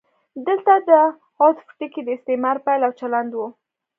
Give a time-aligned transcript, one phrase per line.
[0.47, 0.89] دلته د
[1.41, 3.39] عطف ټکی د استعمار پیل او د چلند و.